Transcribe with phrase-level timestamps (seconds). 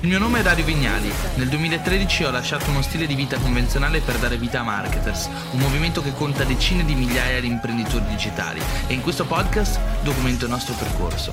[0.00, 1.10] Il mio nome è Dario Vignali.
[1.36, 5.58] Nel 2013 ho lasciato uno stile di vita convenzionale per dare vita a Marketers, un
[5.58, 10.50] movimento che conta decine di migliaia di imprenditori digitali e in questo podcast documento il
[10.50, 11.32] nostro percorso.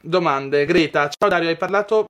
[0.00, 0.64] Domande.
[0.64, 2.06] Greta, ciao Dario, hai parlato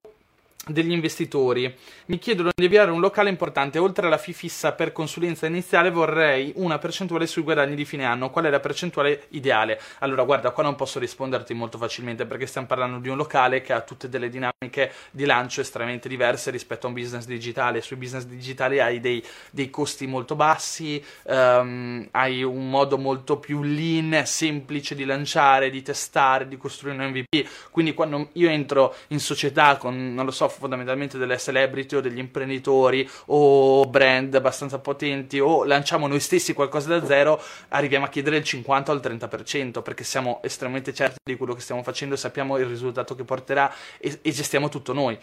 [0.73, 1.75] degli investitori.
[2.07, 3.79] Mi chiedono di avviare un locale importante.
[3.79, 8.31] Oltre alla fee fissa per consulenza iniziale vorrei una percentuale sui guadagni di fine anno.
[8.31, 9.81] Qual è la percentuale ideale?
[10.01, 13.73] Allora guarda qua non posso risponderti molto facilmente perché stiamo parlando di un locale che
[13.73, 17.81] ha tutte delle dinamiche di lancio estremamente diverse rispetto a un business digitale.
[17.81, 23.63] Sui business digitali hai dei, dei costi molto bassi um, hai un modo molto più
[23.63, 29.21] lean semplice di lanciare di testare di costruire un MVP quindi quando io entro in
[29.21, 35.41] società con non lo so fondamentalmente delle celebrity o degli imprenditori o brand abbastanza potenti
[35.41, 39.83] o lanciamo noi stessi qualcosa da zero, arriviamo a chiedere il 50 o il 30%
[39.83, 44.19] perché siamo estremamente certi di quello che stiamo facendo, sappiamo il risultato che porterà e,
[44.21, 45.19] e gestiamo tutto noi.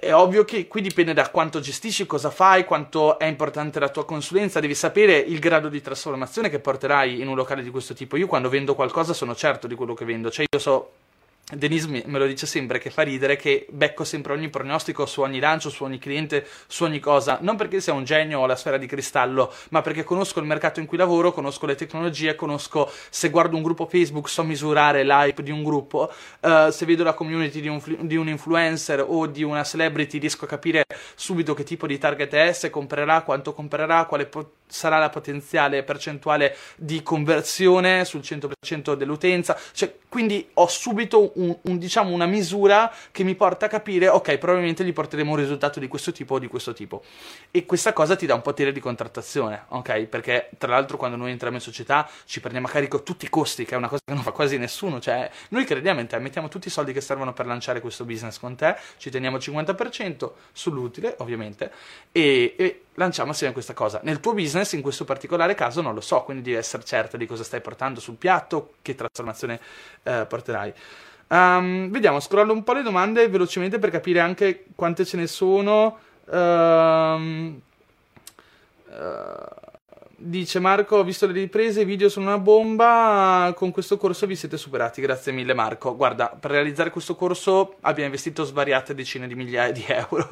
[0.00, 4.04] È ovvio che qui dipende da quanto gestisci, cosa fai, quanto è importante la tua
[4.04, 8.16] consulenza, devi sapere il grado di trasformazione che porterai in un locale di questo tipo.
[8.16, 10.92] Io quando vendo qualcosa sono certo di quello che vendo, cioè io so
[11.50, 15.38] Denise me lo dice sempre che fa ridere che becco sempre ogni pronostico su ogni
[15.38, 18.76] lancio, su ogni cliente, su ogni cosa, non perché sia un genio o la sfera
[18.76, 23.30] di cristallo, ma perché conosco il mercato in cui lavoro, conosco le tecnologie, conosco se
[23.30, 27.62] guardo un gruppo Facebook so misurare l'hype di un gruppo, uh, se vedo la community
[27.62, 31.86] di un, di un, influencer o di una celebrity riesco a capire subito che tipo
[31.86, 34.28] di target è, se comprerà, quanto comprerà, quale
[34.66, 41.78] sarà la potenziale percentuale di conversione sul 100% dell'utenza, cioè, quindi ho subito un, un,
[41.78, 45.88] diciamo, una misura che mi porta a capire, ok, probabilmente gli porteremo un risultato di
[45.88, 47.02] questo tipo o di questo tipo.
[47.50, 50.04] E questa cosa ti dà un potere di contrattazione, ok?
[50.04, 53.64] Perché tra l'altro quando noi entriamo in società ci prendiamo a carico tutti i costi,
[53.64, 56.48] che è una cosa che non fa quasi nessuno, cioè noi crediamo in te, mettiamo
[56.48, 60.30] tutti i soldi che servono per lanciare questo business con te, ci teniamo il 50%
[60.52, 61.70] sull'utile, ovviamente,
[62.12, 64.00] e, e lanciamo assieme questa cosa.
[64.02, 67.26] Nel tuo business, in questo particolare caso, non lo so, quindi devi essere certa di
[67.26, 69.60] cosa stai portando sul piatto, che trasformazione
[70.08, 70.72] eh, porterai.
[71.28, 75.98] Um, vediamo, scrollo un po' le domande velocemente per capire anche quante ce ne sono.
[76.24, 77.60] Um,
[78.88, 79.66] uh,
[80.20, 84.34] Dice Marco, ho visto le riprese, i video sono una bomba, con questo corso vi
[84.34, 85.94] siete superati, grazie mille Marco.
[85.94, 90.28] Guarda, per realizzare questo corso abbiamo investito svariate decine di migliaia di euro,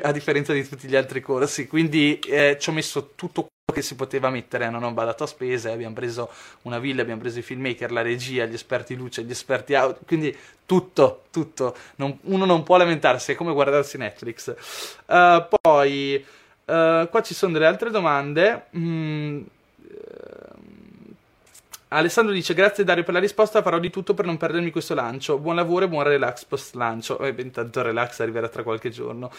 [0.00, 3.94] a differenza di tutti gli altri corsi, quindi eh, ci ho messo tutto che si
[3.94, 6.30] poteva mettere, non ho badato a spese, abbiamo preso
[6.62, 10.36] una villa, abbiamo preso i filmmaker, la regia, gli esperti luce, gli esperti audio, quindi
[10.66, 11.76] tutto, tutto.
[11.96, 14.54] Non, uno non può lamentarsi, è come guardarsi Netflix.
[15.06, 16.24] Uh, poi...
[16.68, 18.66] Uh, qua ci sono delle altre domande.
[18.76, 19.40] Mm,
[21.88, 23.62] Alessandro dice: Grazie Dario per la risposta.
[23.62, 25.38] Farò di tutto per non perdermi questo lancio.
[25.38, 27.18] Buon lavoro e buon relax post lancio.
[27.20, 29.30] Eh, intanto relax arriverà tra qualche giorno.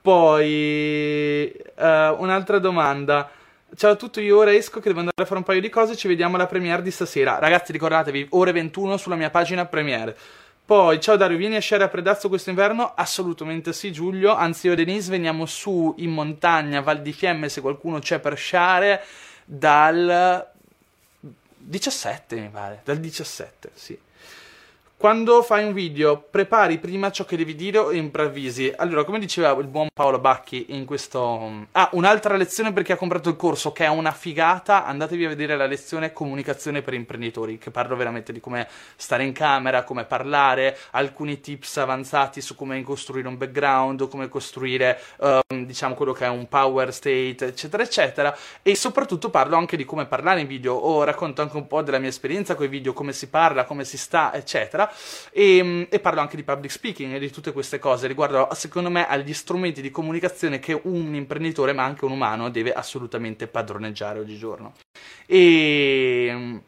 [0.00, 3.30] Poi, uh, un'altra domanda.
[3.74, 5.96] Ciao a tutti, io ora esco che devo andare a fare un paio di cose.
[5.96, 7.38] Ci vediamo alla premiere di stasera.
[7.38, 10.14] Ragazzi, ricordatevi, ore 21 sulla mia pagina premiere.
[10.62, 12.92] Poi, ciao Dario, vieni a sciare a Predazzo questo inverno?
[12.94, 14.34] Assolutamente sì, Giulio.
[14.34, 18.36] Anzi, io e Denise veniamo su in montagna, Val di Fiemme, se qualcuno c'è per
[18.36, 19.02] sciare,
[19.42, 20.46] dal
[21.56, 22.82] 17, mi pare.
[22.84, 23.98] Dal 17, sì.
[25.02, 28.72] Quando fai un video, prepari prima ciò che devi dire e improvvisi.
[28.76, 31.66] Allora, come diceva il buon Paolo Bacchi in questo...
[31.72, 35.28] Ah, un'altra lezione per chi ha comprato il corso, che è una figata, andatevi a
[35.28, 40.04] vedere la lezione Comunicazione per imprenditori, che parlo veramente di come stare in camera, come
[40.04, 46.26] parlare, alcuni tips avanzati su come costruire un background, come costruire, um, diciamo, quello che
[46.26, 48.36] è un power state, eccetera, eccetera.
[48.62, 51.98] E soprattutto parlo anche di come parlare in video, o racconto anche un po' della
[51.98, 54.90] mia esperienza con i video, come si parla, come si sta, eccetera
[55.30, 59.06] e, e, parlo anche di public speaking e di tutte queste cose riguardo secondo me
[59.06, 64.74] agli strumenti di comunicazione che un imprenditore ma anche un umano deve assolutamente padroneggiare oggigiorno
[65.26, 66.60] e,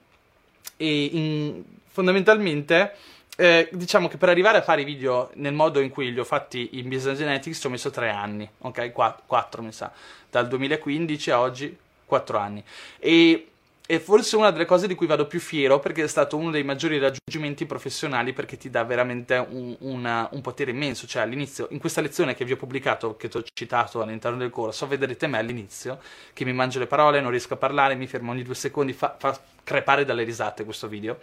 [0.77, 2.93] e in, fondamentalmente
[3.37, 6.25] eh, diciamo che per arrivare a fare i video nel modo in cui li ho
[6.25, 8.93] fatti in Business Genetics ci ho messo tre anni, ok?
[8.93, 9.91] Qu- quattro mi sa,
[10.31, 12.63] dal 2015 a oggi quattro anni.
[12.99, 13.49] E
[13.87, 16.65] è forse una delle cose di cui vado più fiero perché è stato uno dei
[16.65, 21.07] maggiori raggiungimenti professionali perché ti dà veramente un, una, un potere immenso.
[21.07, 24.49] Cioè, all'inizio, in questa lezione che vi ho pubblicato, che ti ho citato all'interno del
[24.49, 26.01] corso, vedrete me all'inizio
[26.33, 29.17] che mi mangio le parole, non riesco a parlare, mi fermo ogni due secondi, fa,
[29.19, 31.19] fa crepare dalle risate questo video.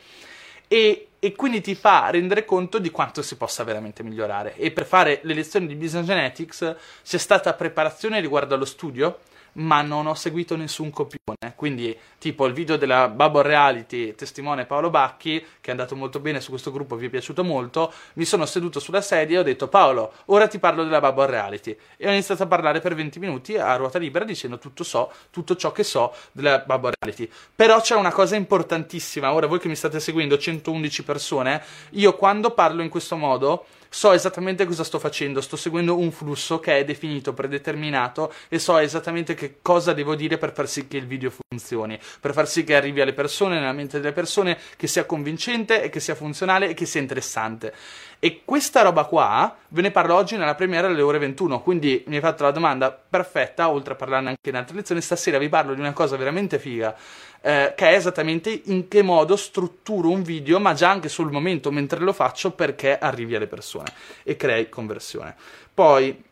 [0.67, 4.55] E, e, quindi ti fa rendere conto di quanto si possa veramente migliorare.
[4.55, 9.19] E per fare le lezioni di Business Genetics c'è stata preparazione riguardo allo studio,
[9.53, 14.89] ma non ho seguito nessun copione Quindi, tipo il video della Bubble Reality, testimone Paolo
[14.89, 17.91] Bacchi, che è andato molto bene su questo gruppo, vi è piaciuto molto.
[18.13, 21.75] Mi sono seduto sulla sedia e ho detto: Paolo, ora ti parlo della Bubble Reality.
[21.97, 25.55] E ho iniziato a parlare per 20 minuti a ruota libera dicendo tutto so, tutto
[25.55, 27.29] ciò che so della Bubble Reality.
[27.55, 29.33] Però c'è una cosa importantissima.
[29.33, 34.13] Ora, voi che mi state seguendo, 111 persone, io quando parlo in questo modo so
[34.13, 39.33] esattamente cosa sto facendo, sto seguendo un flusso che è definito, predeterminato e so esattamente
[39.33, 42.73] che cosa devo dire per far sì che il video funzioni, per far sì che
[42.73, 46.73] arrivi alle persone, nella mente delle persone, che sia convincente e che sia funzionale e
[46.73, 47.73] che sia interessante.
[48.17, 52.15] E questa roba qua ve ne parlo oggi nella premiera alle ore 21, quindi mi
[52.15, 55.73] hai fatto la domanda perfetta, oltre a parlarne anche in altre lezioni, stasera vi parlo
[55.73, 56.95] di una cosa veramente figa
[57.41, 61.71] eh, che è esattamente in che modo strutturo un video, ma già anche sul momento
[61.71, 63.91] mentre lo faccio perché arrivi alle persone
[64.23, 65.35] e crei conversione.
[65.73, 66.23] Poi,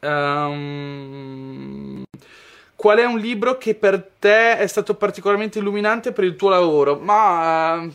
[0.00, 2.02] um,
[2.74, 6.98] qual è un libro che per te è stato particolarmente illuminante per il tuo lavoro?
[6.98, 7.92] Ma uh,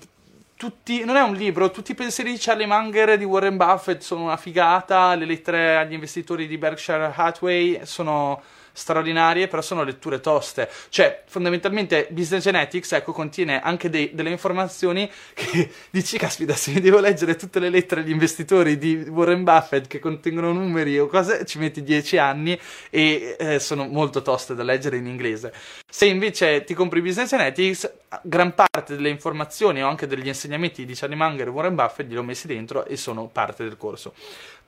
[0.56, 4.02] tutti, non è un libro, tutti i pensieri di Charlie Munger e di Warren Buffett
[4.02, 8.42] sono una figata, le lettere agli investitori di Berkshire Hathaway sono
[8.80, 10.70] straordinarie, però sono letture toste.
[10.90, 16.80] Cioè, fondamentalmente, Business Genetics, ecco, contiene anche dei, delle informazioni che dici, caspita, se mi
[16.80, 21.46] devo leggere tutte le lettere agli investitori di Warren Buffett che contengono numeri o cose,
[21.46, 22.58] ci metti dieci anni
[22.90, 25.54] e eh, sono molto toste da leggere in inglese.
[25.90, 27.92] Se invece ti compri Business Genetics,
[28.22, 32.18] gran parte delle informazioni o anche degli insegnamenti di Charlie Munger e Warren Buffett li
[32.18, 34.14] ho messi dentro e sono parte del corso.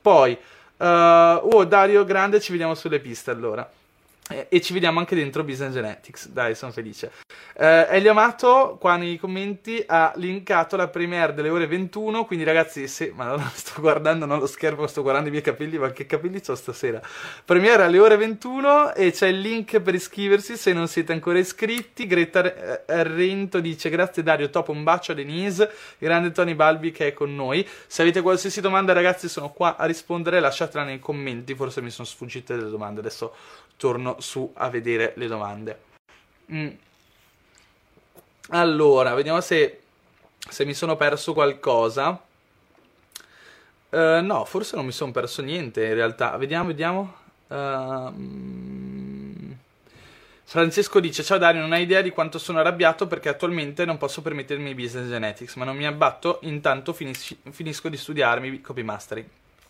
[0.02, 0.38] Poi,
[0.78, 3.70] uh, oh Dario Grande, ci vediamo sulle piste allora
[4.48, 6.30] e ci vediamo anche dentro Business Genetics.
[6.30, 7.12] Dai, sono felice.
[7.54, 12.26] Eh, Elio Amato qua nei commenti ha linkato la premiere delle ore 21.
[12.26, 15.78] Quindi, ragazzi, se ma non sto guardando non lo schermo, sto guardando i miei capelli,
[15.78, 17.02] ma che capelli ho stasera?
[17.44, 22.08] Premiere alle ore 21 e c'è il link per iscriversi se non siete ancora iscritti.
[22.08, 22.42] Greta
[22.86, 25.70] Rento dice: Grazie Dario, top, un bacio a Denise.
[25.98, 27.68] Grande Tony Balbi che è con noi.
[27.88, 30.40] Se avete qualsiasi domanda, ragazzi, sono qua a rispondere.
[30.40, 31.54] Lasciatela nei commenti.
[31.54, 33.02] Forse mi sono sfuggite delle domande.
[33.02, 33.34] Adesso
[33.78, 35.82] torno su a vedere le domande.
[36.52, 36.70] Mm.
[38.50, 39.82] Allora, vediamo se,
[40.50, 42.22] se, mi sono perso qualcosa.
[43.90, 46.36] Uh, no, forse non mi sono perso niente in realtà.
[46.38, 47.16] Vediamo, vediamo.
[47.48, 48.12] Uh,
[50.44, 54.22] Francesco dice: Ciao Dario, non hai idea di quanto sono arrabbiato perché attualmente non posso
[54.22, 59.28] permettermi business genetics, ma non mi abbatto, intanto finis- finisco di studiarmi copy mastering.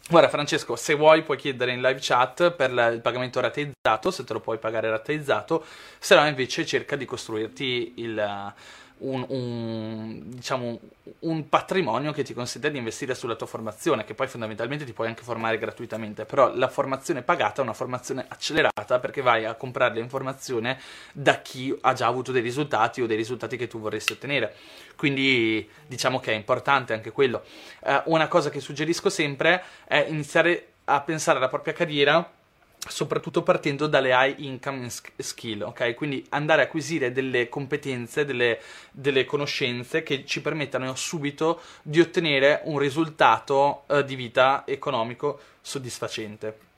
[0.09, 4.33] Guarda Francesco, se vuoi puoi chiedere in live chat per il pagamento rateizzato, se te
[4.33, 5.63] lo puoi pagare rateizzato,
[5.99, 8.53] se no invece cerca di costruirti il,
[9.01, 10.79] un, un, diciamo,
[11.19, 15.07] un, patrimonio che ti consente di investire sulla tua formazione, che poi fondamentalmente ti puoi
[15.07, 19.95] anche formare gratuitamente, però la formazione pagata è una formazione accelerata perché vai a comprare
[19.95, 20.79] l'informazione
[21.13, 24.55] da chi ha già avuto dei risultati o dei risultati che tu vorresti ottenere.
[24.95, 27.43] Quindi diciamo che è importante anche quello.
[27.79, 32.39] Uh, una cosa che suggerisco sempre è iniziare a pensare alla propria carriera
[32.87, 35.93] soprattutto partendo dalle high income skill, ok?
[35.93, 38.59] Quindi andare a acquisire delle competenze, delle,
[38.91, 46.69] delle conoscenze che ci permettano subito di ottenere un risultato uh, di vita economico soddisfacente.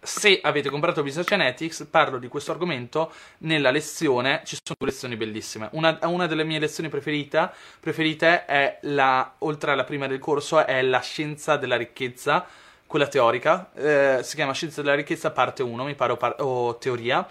[0.00, 5.16] Se avete comprato Business Genetics, parlo di questo argomento nella lezione, ci sono due lezioni
[5.16, 5.68] bellissime.
[5.72, 7.50] Una, una delle mie lezioni preferite,
[7.80, 12.46] preferite è la, oltre alla prima del corso, è la scienza della ricchezza,
[12.86, 16.76] quella teorica, eh, si chiama Scienza della ricchezza parte 1, mi pare, o, par- o
[16.76, 17.26] teoria,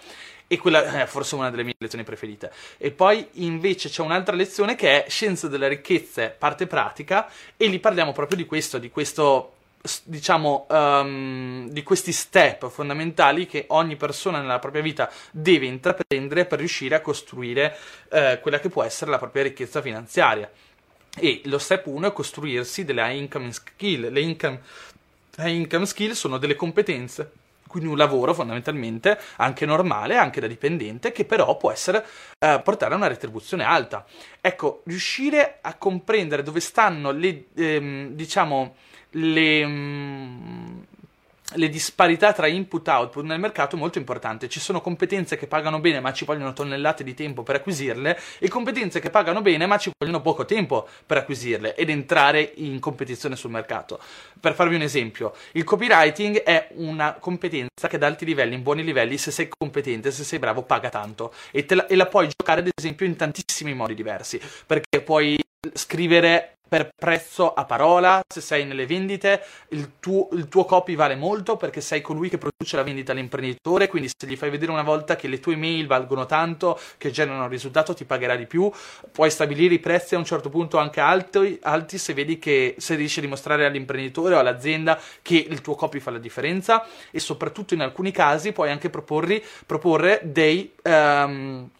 [0.46, 2.52] e quella è forse una delle mie lezioni preferite.
[2.76, 7.78] E poi invece c'è un'altra lezione che è Scienza della ricchezza parte pratica, e lì
[7.78, 9.52] parliamo proprio di questo, di questo
[10.04, 16.58] diciamo, um, di questi step fondamentali che ogni persona nella propria vita deve intraprendere per
[16.58, 17.76] riuscire a costruire
[18.10, 20.50] uh, quella che può essere la propria ricchezza finanziaria.
[21.16, 24.10] E lo step 1 è costruirsi delle income skill.
[24.10, 24.93] Le income eh,
[25.38, 27.32] income skill sono delle competenze,
[27.66, 32.04] quindi un lavoro fondamentalmente anche normale, anche da dipendente, che però può essere
[32.38, 34.04] eh, portare a una retribuzione alta.
[34.40, 38.76] Ecco, riuscire a comprendere dove stanno le, ehm, diciamo,
[39.10, 40.80] le, mm,
[41.54, 44.48] le disparità tra input e output nel mercato è molto importante.
[44.48, 48.48] Ci sono competenze che pagano bene ma ci vogliono tonnellate di tempo per acquisirle e
[48.48, 53.36] competenze che pagano bene ma ci vogliono poco tempo per acquisirle ed entrare in competizione
[53.36, 53.98] sul mercato.
[54.38, 58.84] Per farvi un esempio, il copywriting è una competenza che ad alti livelli, in buoni
[58.84, 62.60] livelli, se sei competente, se sei bravo, paga tanto e, la, e la puoi giocare
[62.60, 65.38] ad esempio in tantissimi modi diversi perché puoi
[65.72, 71.14] scrivere per prezzo a parola, se sei nelle vendite, il tuo, il tuo, copy vale
[71.14, 74.82] molto perché sei colui che produce la vendita all'imprenditore, quindi se gli fai vedere una
[74.82, 78.70] volta che le tue email valgono tanto, che generano risultato, ti pagherà di più,
[79.12, 82.94] puoi stabilire i prezzi a un certo punto anche alti, alti se vedi che se
[82.94, 87.74] riesci a dimostrare all'imprenditore o all'azienda che il tuo copy fa la differenza e soprattutto
[87.74, 90.72] in alcuni casi puoi anche proporre dei...
[90.82, 91.70] Um,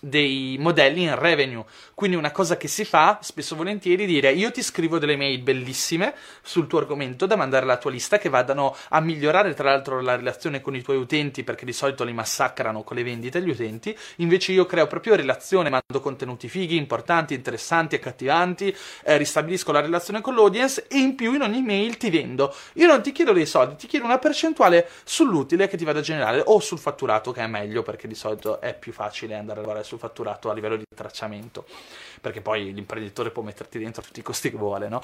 [0.00, 1.64] dei modelli in revenue.
[1.94, 5.16] Quindi una cosa che si fa spesso e volentieri è dire io ti scrivo delle
[5.16, 9.70] mail bellissime sul tuo argomento da mandare alla tua lista che vadano a migliorare tra
[9.70, 13.40] l'altro la relazione con i tuoi utenti perché di solito li massacrano con le vendite
[13.42, 13.96] gli utenti.
[14.16, 18.74] Invece io creo proprio relazione, mando contenuti fighi, importanti, interessanti, accattivanti,
[19.04, 22.54] eh, ristabilisco la relazione con l'audience e in più in ogni mail ti vendo.
[22.74, 26.02] Io non ti chiedo dei soldi, ti chiedo una percentuale sull'utile che ti vado a
[26.02, 29.62] generare o sul fatturato che è meglio perché di solito è più facile andare a
[29.62, 31.66] lavorare sul fatturato a livello di tracciamento,
[32.20, 35.00] perché poi l'imprenditore può metterti dentro tutti i costi che vuole, no?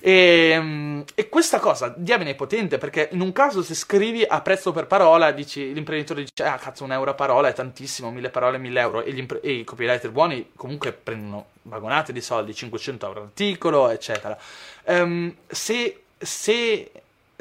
[0.00, 4.40] E, ehm, e questa cosa, diamine è potente, perché in un caso se scrivi a
[4.40, 8.30] prezzo per parola, dici, l'imprenditore dice, ah cazzo, un euro a parola è tantissimo, mille
[8.30, 13.06] parole, mille euro, e, impre- e i copywriter buoni comunque prendono vagonate di soldi, 500
[13.06, 14.38] euro all'articolo, eccetera.
[14.84, 16.90] Um, se, se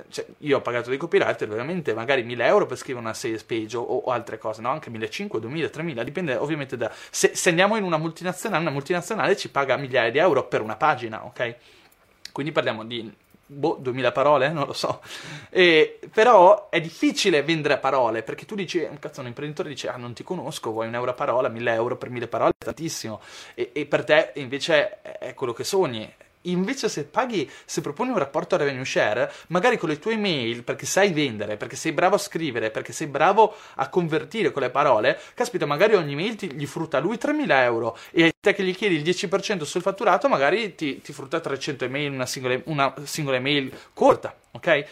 [0.09, 3.77] cioè, io ho pagato dei copywriter veramente magari 1000 euro per scrivere una sales page
[3.77, 4.69] o, o altre cose, no?
[4.69, 6.91] Anche 1500, 2000, 3000, dipende ovviamente da...
[7.09, 10.75] Se, se, andiamo in una multinazionale, una multinazionale ci paga migliaia di euro per una
[10.75, 11.55] pagina, ok?
[12.31, 13.11] Quindi parliamo di
[13.45, 15.01] boh, 2000 parole, non lo so.
[15.49, 19.97] E, però è difficile vendere a parole, perché tu dici, cazzo, un imprenditore dice, ah,
[19.97, 23.21] non ti conosco, vuoi un euro a parola, 1000 euro per 1000 parole, è tantissimo.
[23.53, 26.13] E, e per te invece è quello che sogni.
[26.45, 30.85] Invece se paghi, se proponi un rapporto revenue share, magari con le tue email, perché
[30.85, 35.19] sai vendere, perché sei bravo a scrivere, perché sei bravo a convertire con le parole,
[35.33, 38.95] caspita, magari ogni email ti, gli frutta lui 3.000 euro e te che gli chiedi
[38.95, 43.71] il 10% sul fatturato, magari ti, ti frutta 300 email, una singola, una singola email
[43.93, 44.85] corta, ok?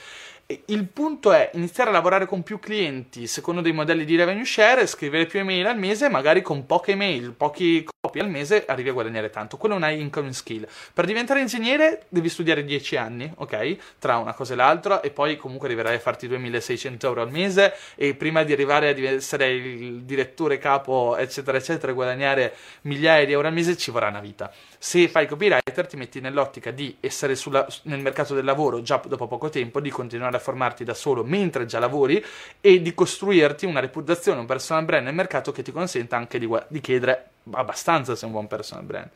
[0.66, 4.86] Il punto è iniziare a lavorare con più clienti secondo dei modelli di revenue share,
[4.86, 8.92] scrivere più email al mese, magari con poche email, pochi copy al mese, arrivi a
[8.92, 9.56] guadagnare tanto.
[9.56, 10.68] Quello è una income skill.
[10.94, 13.78] Per diventare ingegnere devi studiare 10 anni, ok?
[13.98, 17.74] Tra una cosa e l'altra, e poi comunque arriverai a farti 2600 euro al mese.
[17.96, 23.32] E prima di arrivare a essere il direttore capo, eccetera, eccetera, e guadagnare migliaia di
[23.32, 24.52] euro al mese, ci vorrà una vita.
[24.78, 29.28] Se fai copywriter, ti metti nell'ottica di essere sulla, nel mercato del lavoro già dopo
[29.28, 32.22] poco tempo, di continuare a formarti da solo mentre già lavori
[32.60, 36.50] e di costruirti una reputazione, un personal brand nel mercato che ti consenta anche di,
[36.68, 39.10] di chiedere abbastanza se un buon personal brand.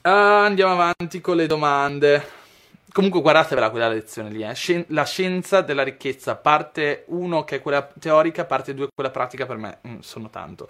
[0.00, 2.36] Uh, andiamo avanti con le domande.
[2.90, 4.84] Comunque guardatevela quella lezione lì, eh.
[4.88, 9.56] la scienza della ricchezza, parte 1 che è quella teorica, parte 2 quella pratica per
[9.56, 10.68] me, mm, sono tanto.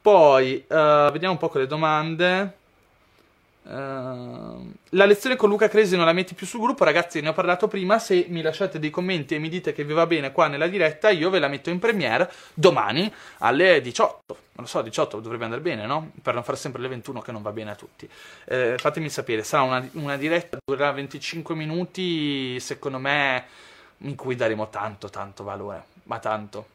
[0.00, 2.64] Poi, uh, vediamo un po' con le domande.
[3.66, 7.32] Uh, la lezione con Luca Cresi non la metti più sul gruppo, ragazzi, ne ho
[7.32, 7.98] parlato prima.
[7.98, 11.10] Se mi lasciate dei commenti e mi dite che vi va bene qua nella diretta,
[11.10, 14.22] io ve la metto in premiere domani alle 18.
[14.28, 16.12] Non lo so, 18 dovrebbe andare bene, no?
[16.22, 18.08] Per non fare sempre le 21 che non va bene a tutti.
[18.44, 23.44] Eh, fatemi sapere, sarà una, una diretta, durerà 25 minuti, secondo me,
[23.98, 26.74] in cui daremo tanto, tanto valore, ma tanto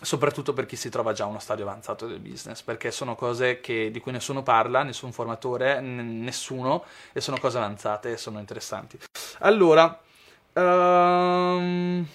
[0.00, 3.60] soprattutto per chi si trova già a uno stadio avanzato del business, perché sono cose
[3.60, 8.38] che, di cui nessuno parla, nessun formatore, n- nessuno, e sono cose avanzate e sono
[8.38, 8.98] interessanti.
[9.38, 10.00] Allora,
[10.54, 12.06] um...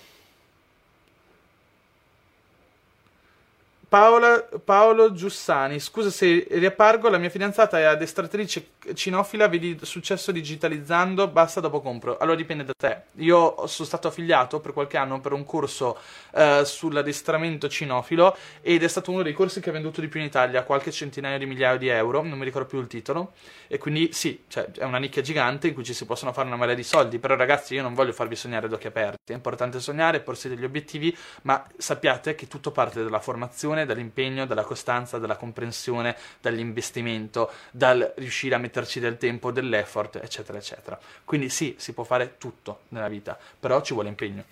[3.89, 11.27] Paola, Paolo Giussani, scusa se riappargo, la mia fidanzata è addestratrice cinofila, vedi successo digitalizzando,
[11.27, 12.15] basta dopo compro.
[12.19, 13.01] Allora dipende da te.
[13.15, 15.98] Io sono stato affiliato per qualche anno per un corso
[16.34, 20.27] uh, sull'addestramento cinofilo ed è stato uno dei corsi che ha venduto di più in
[20.27, 23.34] Italia, qualche centinaio di migliaia di euro, non mi ricordo più il titolo.
[23.67, 26.58] E quindi sì, cioè, è una nicchia gigante in cui ci si possono fare una
[26.58, 29.79] marea di soldi, però ragazzi io non voglio farvi sognare ad occhi aperti, è importante
[29.79, 35.18] sognare, porsi degli obiettivi, ma sappiate che tutto parte dalla formazione dedizione, dall'impegno, dalla costanza,
[35.18, 41.00] dalla comprensione, dall'investimento, dal riuscire a metterci del tempo, dell'effort, eccetera, eccetera.
[41.24, 44.44] Quindi sì, si può fare tutto nella vita, però ci vuole impegno.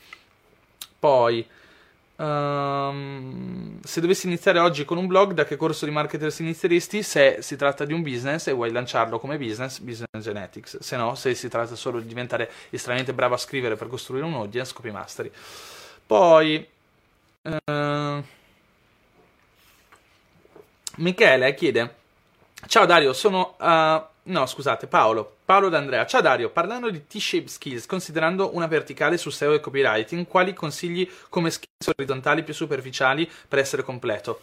[1.00, 1.48] Poi,
[2.16, 7.04] um, se dovessi iniziare oggi con un blog, da che corso di marketer si inizieresti?
[7.04, 10.80] Se si tratta di un business e vuoi lanciarlo come business, Business Genetics.
[10.80, 14.34] Se no, se si tratta solo di diventare estremamente bravo a scrivere per costruire un
[14.34, 15.32] audience, Copy Mastery.
[16.06, 16.68] Poi...
[17.48, 18.24] Uh,
[20.98, 21.96] Michele chiede:
[22.68, 23.56] Ciao Dario, sono.
[23.60, 24.02] Uh,
[24.32, 25.38] no, scusate, Paolo.
[25.46, 26.06] Paolo D'Andrea.
[26.06, 31.10] Ciao Dario, parlando di T-shape skills, considerando una verticale su SEO e copywriting, quali consigli
[31.30, 34.42] come skills orizzontali più superficiali per essere completo?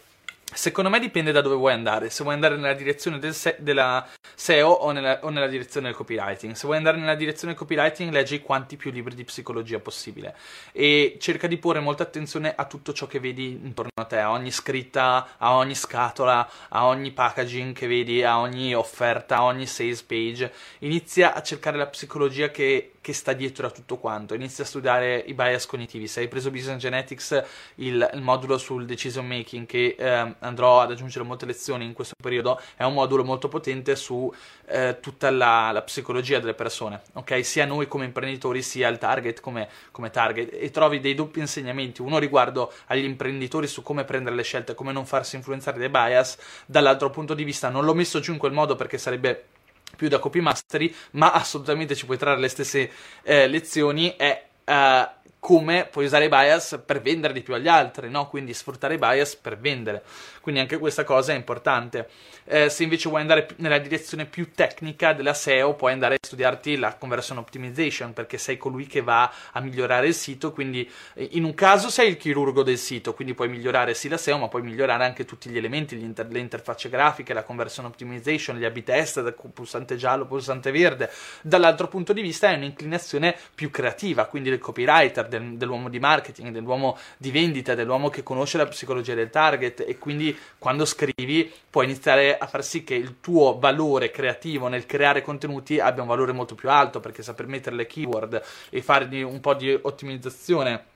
[0.53, 4.07] Secondo me dipende da dove vuoi andare, se vuoi andare nella direzione del se- della
[4.35, 6.55] SEO o nella, o nella, direzione del copywriting.
[6.55, 10.37] Se vuoi andare nella direzione del copywriting, leggi quanti più libri di psicologia possibile
[10.73, 14.31] e cerca di porre molta attenzione a tutto ciò che vedi intorno a te, a
[14.31, 19.67] ogni scritta, a ogni scatola, a ogni packaging che vedi, a ogni offerta, a ogni
[19.67, 20.53] sales page.
[20.81, 24.33] Inizia a cercare la psicologia che che sta dietro a tutto quanto.
[24.33, 26.07] Inizia a studiare i bias cognitivi.
[26.07, 27.45] Se hai preso Business Genetics,
[27.75, 32.15] il, il modulo sul decision making, che eh, andrò ad aggiungere molte lezioni in questo
[32.17, 34.33] periodo, è un modulo molto potente su
[34.65, 37.45] eh, tutta la, la, psicologia delle persone, ok?
[37.45, 40.49] Sia noi come imprenditori, sia il target come, come target.
[40.55, 44.93] E trovi dei doppi insegnamenti, uno riguardo agli imprenditori su come prendere le scelte, come
[44.93, 48.53] non farsi influenzare dai bias, dall'altro punto di vista non l'ho messo giù in quel
[48.53, 49.49] modo perché sarebbe
[49.95, 52.91] più da copy mastery, ma assolutamente ci puoi trarre le stesse
[53.23, 58.09] eh, lezioni, è uh, come puoi usare i bias per vendere di più agli altri,
[58.09, 58.29] no?
[58.29, 60.03] Quindi sfruttare i bias per vendere.
[60.45, 62.07] Quindi anche questa cosa è importante.
[62.45, 66.77] Eh, se invece vuoi andare nella direzione più tecnica della SEO, puoi andare a studiarti
[66.77, 71.45] la conversion optimization, perché sei colui che va a migliorare il sito, quindi eh, in
[71.45, 74.61] un caso sei il chirurgo del sito, quindi puoi migliorare sì la SEO, ma puoi
[74.61, 79.33] migliorare anche tutti gli elementi, inter- le interfacce grafiche, la conversion optimization, gli A-B test,
[79.51, 81.11] pulsante giallo, pulsante verde.
[81.41, 86.51] Dall'altro punto di vista è un'inclinazione più creativa, quindi del copywriter, del, dell'uomo di marketing,
[86.51, 91.85] dell'uomo di vendita, dell'uomo che conosce la psicologia del target e quindi quando scrivi puoi
[91.85, 96.33] iniziare a far sì che il tuo valore creativo nel creare contenuti abbia un valore
[96.33, 100.93] molto più alto perché saper mettere le keyword e fare un po' di ottimizzazione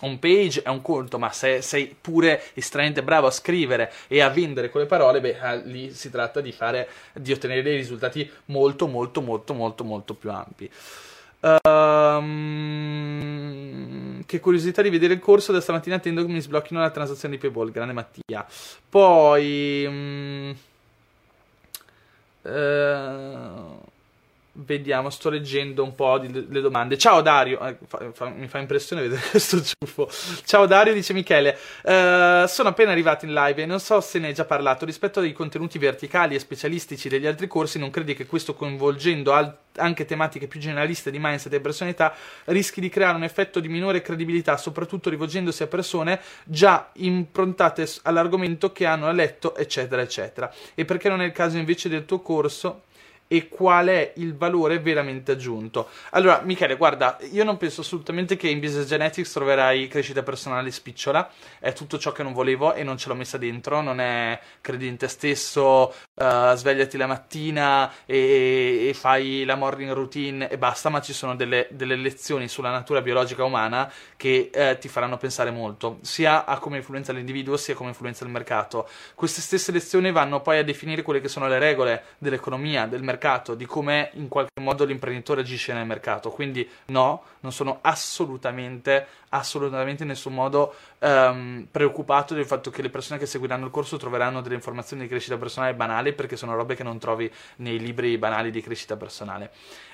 [0.00, 4.28] home page è un conto, ma se sei pure estremamente bravo a scrivere e a
[4.28, 8.86] vendere quelle parole, beh, ah, lì si tratta di fare, di ottenere dei risultati molto,
[8.86, 10.70] molto, molto, molto, molto più ampi.
[11.40, 12.97] Um,
[14.28, 17.40] che curiosità di vedere il corso da stamattina attendo che mi sblocchino la transazione di
[17.40, 17.70] PayPal.
[17.70, 18.46] Grande Mattia.
[18.86, 19.86] Poi.
[19.86, 20.56] Um,
[22.42, 23.80] uh,
[24.60, 26.98] Vediamo, sto leggendo un po' di, le domande.
[26.98, 30.10] Ciao Dario, eh, fa, fa, mi fa impressione vedere questo ciuffo.
[30.44, 31.56] Ciao Dario, dice Michele.
[31.84, 34.84] Uh, sono appena arrivato in live e non so se ne hai già parlato.
[34.84, 39.56] Rispetto ai contenuti verticali e specialistici degli altri corsi, non credi che questo coinvolgendo al-
[39.76, 42.12] anche tematiche più generaliste di mindset e personalità
[42.46, 48.72] rischi di creare un effetto di minore credibilità, soprattutto rivolgendosi a persone già improntate all'argomento
[48.72, 50.52] che hanno letto, eccetera, eccetera.
[50.74, 52.82] E perché non è il caso invece del tuo corso?
[53.28, 55.88] E qual è il valore veramente aggiunto.
[56.10, 61.30] Allora, Michele, guarda, io non penso assolutamente che in Business Genetics troverai crescita personale spicciola,
[61.60, 64.86] è tutto ciò che non volevo e non ce l'ho messa dentro, non è credi
[64.86, 70.88] in te stesso, uh, svegliati la mattina e, e, fai la morning routine e basta,
[70.88, 75.50] ma ci sono delle, delle lezioni sulla natura biologica umana che eh, ti faranno pensare
[75.50, 78.88] molto, sia a come influenza l'individuo, sia come influenza il mercato.
[79.14, 83.17] Queste stesse lezioni vanno poi a definire quelle che sono le regole dell'economia, del mercato,
[83.18, 86.30] mercato, di come in qualche modo l'imprenditore agisce nel mercato.
[86.30, 92.90] Quindi no, non sono assolutamente, assolutamente in nessun modo um, preoccupato del fatto che le
[92.90, 96.76] persone che seguiranno il corso troveranno delle informazioni di crescita personale banali perché sono robe
[96.76, 99.50] che non trovi nei libri banali di crescita personale.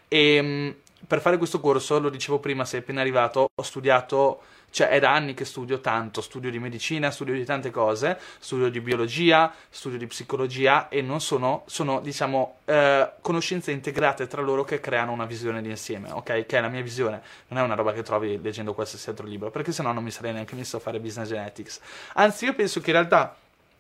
[0.07, 0.75] E um,
[1.07, 4.43] per fare questo corso, lo dicevo prima, sei appena arrivato, ho studiato
[4.75, 8.69] cioè è da anni che studio tanto, studio di medicina, studio di tante cose, studio
[8.69, 14.65] di biologia, studio di psicologia e non sono, sono diciamo, eh, conoscenze integrate tra loro
[14.65, 16.45] che creano una visione di insieme, ok?
[16.45, 19.53] Che è la mia visione, non è una roba che trovi leggendo qualsiasi altro libro,
[19.53, 21.79] perché sennò non mi sarei neanche messo a fare business genetics.
[22.15, 23.37] Anzi, io penso che in realtà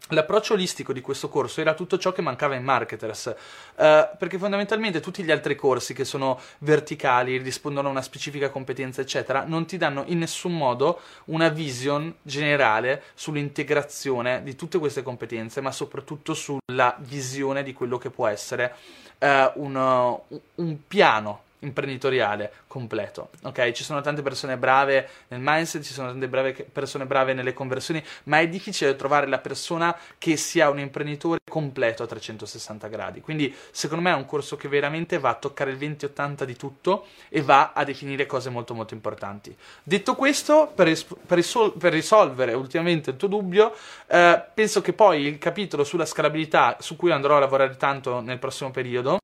[0.08, 3.34] L'approccio olistico di questo corso era tutto ciò che mancava in Marketers,
[3.76, 3.82] uh,
[4.18, 9.44] perché fondamentalmente tutti gli altri corsi che sono verticali, rispondono a una specifica competenza, eccetera,
[9.46, 15.72] non ti danno in nessun modo una vision generale sull'integrazione di tutte queste competenze, ma
[15.72, 18.74] soprattutto sulla visione di quello che può essere
[19.20, 20.18] uh, un,
[20.56, 23.30] un piano imprenditoriale completo.
[23.42, 27.52] Ok, ci sono tante persone brave nel mindset, ci sono tante brave persone brave nelle
[27.52, 33.20] conversioni, ma è difficile trovare la persona che sia un imprenditore completo a 360 gradi.
[33.20, 37.06] Quindi, secondo me è un corso che veramente va a toccare il 20-80 di tutto
[37.28, 39.56] e va a definire cose molto molto importanti.
[39.82, 43.74] Detto questo, per, es- per, risol- per risolvere ultimamente il tuo dubbio,
[44.06, 48.38] eh, penso che poi il capitolo sulla scalabilità, su cui andrò a lavorare tanto nel
[48.38, 49.18] prossimo periodo,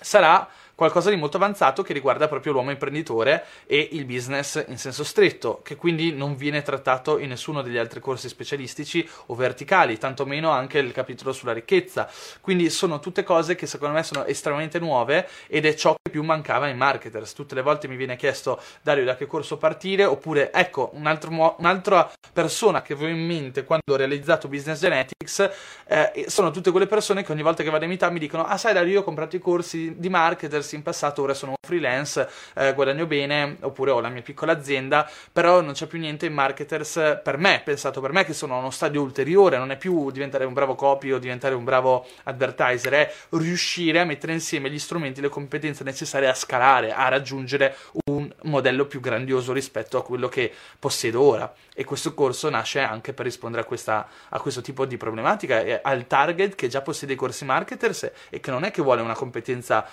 [0.00, 0.48] sarà
[0.80, 5.60] qualcosa di molto avanzato che riguarda proprio l'uomo imprenditore e il business in senso stretto,
[5.62, 10.78] che quindi non viene trattato in nessuno degli altri corsi specialistici o verticali, tantomeno anche
[10.78, 12.08] il capitolo sulla ricchezza.
[12.40, 16.22] Quindi sono tutte cose che secondo me sono estremamente nuove ed è ciò che più
[16.22, 17.34] mancava in marketers.
[17.34, 21.56] Tutte le volte mi viene chiesto Dario da che corso partire oppure ecco un altro,
[21.58, 25.50] un'altra persona che avevo in mente quando ho realizzato Business Genetics
[25.86, 28.56] eh, sono tutte quelle persone che ogni volta che vado in metà mi dicono ah
[28.56, 32.28] sai Dario io ho comprato i corsi di marketers in passato ora sono un freelance
[32.54, 36.32] eh, guadagno bene oppure ho la mia piccola azienda però non c'è più niente in
[36.32, 40.10] marketers per me pensato per me che sono a uno stadio ulteriore non è più
[40.10, 44.78] diventare un bravo copy o diventare un bravo advertiser è riuscire a mettere insieme gli
[44.78, 47.76] strumenti le competenze necessarie a scalare a raggiungere
[48.10, 51.52] un modello più grandioso rispetto a quello che possedo ora.
[51.74, 55.80] E questo corso nasce anche per rispondere a, questa, a questo tipo di problematica e
[55.82, 59.14] al target che già possiede i corsi marketers e che non è che vuole una
[59.14, 59.86] competenza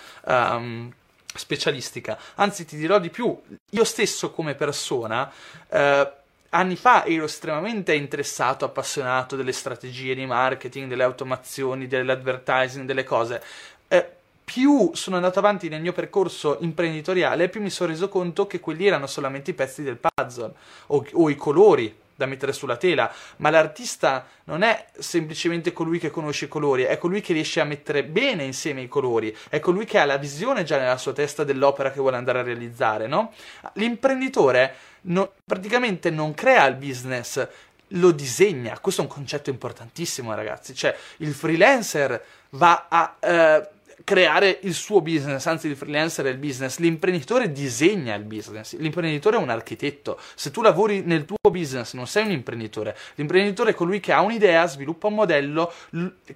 [0.58, 0.92] um,
[1.34, 3.36] specialistica, anzi ti dirò di più,
[3.70, 5.30] io stesso come persona
[5.68, 6.12] eh,
[6.50, 13.42] anni fa ero estremamente interessato, appassionato delle strategie di marketing, delle automazioni, dell'advertising, delle cose.
[13.88, 18.60] Eh, più sono andato avanti nel mio percorso imprenditoriale, più mi sono reso conto che
[18.60, 20.52] quelli erano solamente i pezzi del puzzle
[20.86, 26.10] o, o i colori da mettere sulla tela, ma l'artista non è semplicemente colui che
[26.10, 29.84] conosce i colori, è colui che riesce a mettere bene insieme i colori, è colui
[29.84, 33.32] che ha la visione già nella sua testa dell'opera che vuole andare a realizzare, no?
[33.74, 37.46] L'imprenditore no, praticamente non crea il business,
[37.92, 38.80] lo disegna.
[38.80, 40.74] Questo è un concetto importantissimo, ragazzi.
[40.74, 43.68] Cioè, il freelancer va a eh,
[44.04, 49.36] creare il suo business, anzi il freelancer è il business, l'imprenditore disegna il business, l'imprenditore
[49.36, 53.74] è un architetto, se tu lavori nel tuo business non sei un imprenditore, l'imprenditore è
[53.74, 55.72] colui che ha un'idea, sviluppa un modello,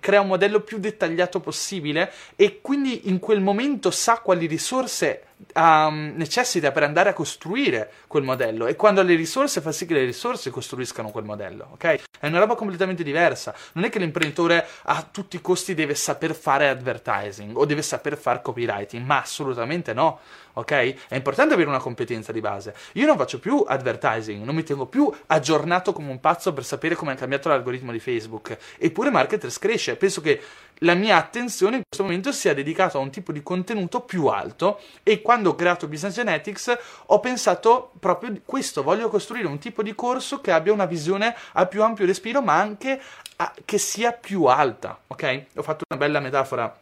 [0.00, 6.12] crea un modello più dettagliato possibile e quindi in quel momento sa quali risorse um,
[6.16, 9.94] necessita per andare a costruire quel modello e quando ha le risorse fa sì che
[9.94, 12.02] le risorse costruiscano quel modello, ok?
[12.18, 13.54] È una roba completamente diversa.
[13.72, 18.16] Non è che l'imprenditore a tutti i costi deve saper fare advertising o deve saper
[18.16, 20.20] fare copywriting, ma assolutamente no
[20.54, 20.72] ok?
[21.08, 22.74] È importante avere una competenza di base.
[22.92, 26.94] Io non faccio più advertising, non mi tengo più aggiornato come un pazzo per sapere
[26.94, 28.56] come è cambiato l'algoritmo di Facebook.
[28.78, 29.96] Eppure Marketers cresce.
[29.96, 30.40] Penso che
[30.82, 34.80] la mia attenzione in questo momento sia dedicata a un tipo di contenuto più alto
[35.02, 39.94] e quando ho creato Business Genetics ho pensato proprio questo, voglio costruire un tipo di
[39.94, 43.00] corso che abbia una visione a più ampio respiro ma anche
[43.36, 45.44] a, che sia più alta, ok?
[45.56, 46.76] Ho fatto una bella metafora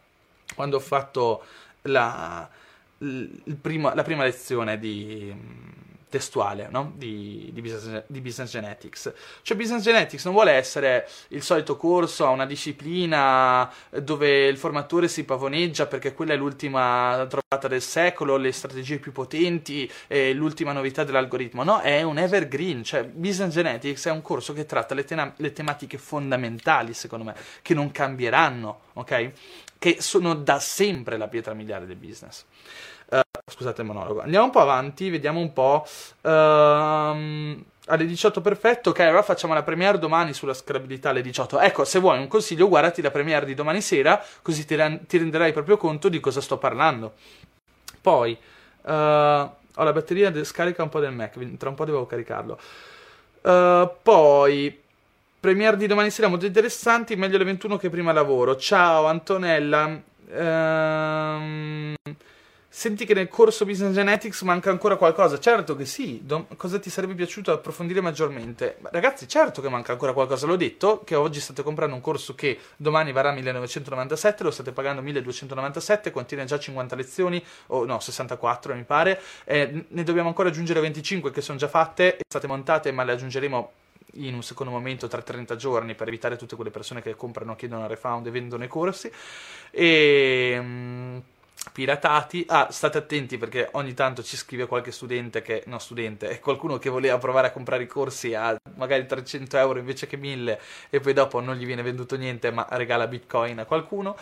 [0.55, 1.43] quando ho fatto
[1.83, 2.49] la,
[3.59, 5.33] primo, la prima lezione di,
[6.11, 6.91] testuale no?
[6.95, 9.13] di, di, business, di, business, Genetics.
[9.41, 15.07] Cioè Business Genetics non vuole essere il solito corso a una disciplina dove il formatore
[15.07, 20.73] si pavoneggia perché quella è l'ultima trovata del secolo, le strategie più potenti, e l'ultima
[20.73, 21.63] novità dell'algoritmo.
[21.63, 22.83] No, è un evergreen.
[22.83, 27.35] Cioè Business Genetics è un corso che tratta le, te- le tematiche fondamentali, secondo me,
[27.61, 29.31] che non cambieranno, ok?
[29.79, 32.43] Che sono da sempre la pietra miliare del business.
[33.11, 34.21] Uh, scusate il monologo.
[34.21, 35.85] Andiamo un po' avanti, vediamo un po'.
[36.21, 41.59] Uh, alle 18 perfetto, ok, allora facciamo la premiere domani sulla scalabilità alle 18.
[41.59, 45.17] Ecco, se vuoi un consiglio, guardati la premiere di domani sera, così ti, ren- ti
[45.17, 47.15] renderai proprio conto di cosa sto parlando.
[47.99, 48.37] Poi,
[48.83, 52.57] uh, ho la batteria de- scarica un po' del Mac, tra un po' devo caricarlo.
[53.41, 54.79] Uh, poi,
[55.37, 58.55] premiere di domani sera molto interessanti, meglio alle 21 che prima lavoro.
[58.55, 59.99] Ciao Antonella.
[60.29, 61.95] Ehm...
[62.73, 65.37] Senti che nel corso Business Genetics manca ancora qualcosa?
[65.37, 68.77] Certo che sì, Do- cosa ti sarebbe piaciuto approfondire maggiormente?
[68.83, 72.57] Ragazzi, certo che manca ancora qualcosa, l'ho detto, che oggi state comprando un corso che
[72.77, 78.83] domani varrà 1997, lo state pagando 1297, contiene già 50 lezioni, o no, 64 mi
[78.83, 83.11] pare, eh, ne dobbiamo ancora aggiungere 25 che sono già fatte, state montate, ma le
[83.11, 83.71] aggiungeremo
[84.13, 87.85] in un secondo momento tra 30 giorni per evitare tutte quelle persone che comprano, chiedono
[87.85, 89.11] refund e vendono i corsi.
[89.71, 91.21] E...
[91.71, 92.43] Piratati.
[92.47, 96.77] Ah, state attenti perché ogni tanto ci scrive qualche studente che, no studente, è qualcuno
[96.77, 100.99] che voleva provare a comprare i corsi a magari 300 euro invece che 1000 e
[100.99, 104.17] poi dopo non gli viene venduto niente ma regala bitcoin a qualcuno.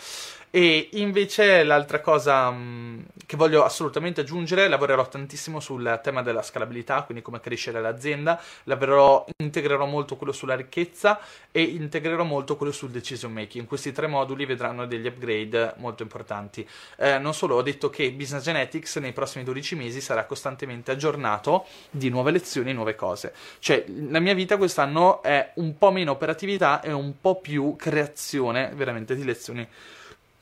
[0.52, 7.02] E invece l'altra cosa mm, che voglio assolutamente aggiungere, lavorerò tantissimo sul tema della scalabilità,
[7.02, 11.20] quindi come crescere l'azienda, lavorerò, integrerò molto quello sulla ricchezza
[11.52, 13.64] e integrerò molto quello sul decision making.
[13.64, 16.68] Questi tre moduli vedranno degli upgrade molto importanti.
[16.96, 21.66] Eh, non solo, ho detto che Business Genetics nei prossimi 12 mesi sarà costantemente aggiornato
[21.90, 23.32] di nuove lezioni e nuove cose.
[23.58, 28.72] Cioè, la mia vita quest'anno è un po' meno operatività e un po' più creazione
[28.74, 29.66] veramente di lezioni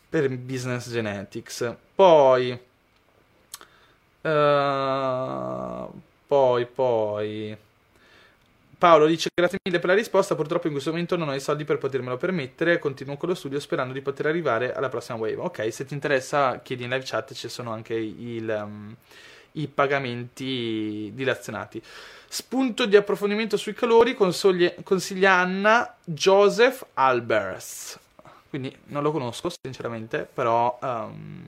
[0.09, 1.75] per Business Genetics.
[1.95, 2.67] Poi
[4.21, 5.89] Uh,
[6.27, 7.57] poi, poi.
[8.79, 11.65] Paolo dice grazie mille per la risposta, purtroppo in questo momento non ho i soldi
[11.65, 15.35] per potermelo permettere, continuo con lo studio sperando di poter arrivare alla prossima wave.
[15.39, 18.95] Ok, se ti interessa chiedi in live chat, ci sono anche il, um,
[19.53, 21.83] i pagamenti dilazionati.
[22.29, 27.99] Spunto di approfondimento sui calori consiglia Anna Joseph Albers
[28.49, 31.45] quindi non lo conosco sinceramente, però um,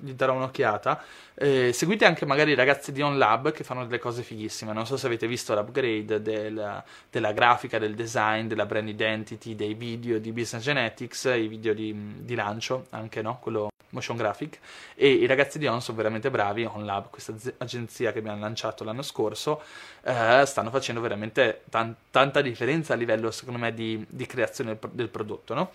[0.00, 1.02] gli darò un'occhiata.
[1.34, 4.96] Eh, seguite anche magari i ragazzi di OnLab che fanno delle cose fighissime, non so
[4.96, 10.32] se avete visto l'upgrade del, della grafica, del design, della brand identity, dei video di
[10.32, 14.58] Business Genetics, i video di, di lancio, anche no, quello motion graphic,
[14.94, 19.02] e i ragazzi di On sono veramente bravi, OnLab, questa agenzia che abbiamo lanciato l'anno
[19.02, 19.62] scorso,
[20.02, 24.90] eh, stanno facendo veramente tan- tanta differenza a livello secondo me di, di creazione del,
[24.92, 25.70] del prodotto, no?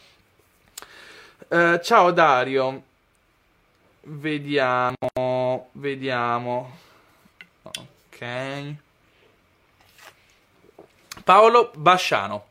[1.48, 2.82] Uh, ciao Dario.
[4.02, 6.78] Vediamo, vediamo.
[7.62, 8.76] Ok.
[11.24, 12.46] Paolo Basciano.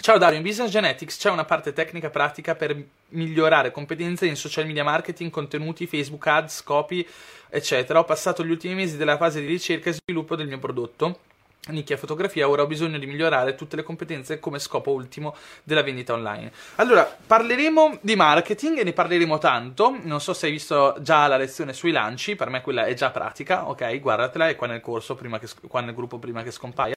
[0.00, 4.64] Ciao Dario, in Business Genetics c'è una parte tecnica pratica per migliorare competenze in social
[4.64, 7.06] media marketing, contenuti, Facebook ads, copy,
[7.48, 7.98] eccetera.
[7.98, 11.18] Ho passato gli ultimi mesi della fase di ricerca e sviluppo del mio prodotto
[11.68, 16.14] nicchia fotografia, ora ho bisogno di migliorare tutte le competenze come scopo ultimo della vendita
[16.14, 16.50] online.
[16.76, 19.96] Allora, parleremo di marketing e ne parleremo tanto.
[20.02, 23.10] Non so se hai visto già la lezione sui lanci, per me quella è già
[23.10, 24.00] pratica, ok?
[24.00, 26.94] Guardatela, è qua nel corso, che, qua nel gruppo prima che scompaia.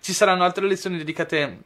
[0.00, 1.58] Ci saranno altre lezioni dedicate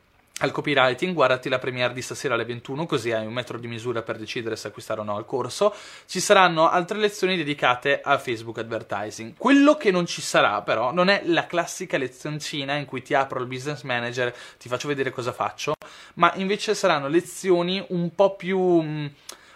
[0.42, 4.02] al copywriting, guardati la premiere di stasera alle 21, così hai un metro di misura
[4.02, 5.72] per decidere se acquistare o no il corso.
[6.06, 9.34] Ci saranno altre lezioni dedicate a Facebook Advertising.
[9.36, 13.38] Quello che non ci sarà, però, non è la classica lezioncina in cui ti apro
[13.38, 15.74] il business manager, ti faccio vedere cosa faccio,
[16.14, 19.06] ma invece saranno lezioni un po' più mm,